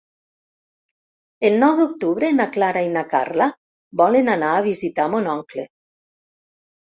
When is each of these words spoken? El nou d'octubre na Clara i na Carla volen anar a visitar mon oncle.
El 1.49 1.57
nou 1.63 1.73
d'octubre 1.79 2.31
na 2.37 2.47
Clara 2.55 2.81
i 2.87 2.89
na 2.95 3.03
Carla 3.11 3.47
volen 4.03 4.33
anar 4.37 4.53
a 4.53 4.63
visitar 4.69 5.05
mon 5.17 5.29
oncle. 5.35 5.67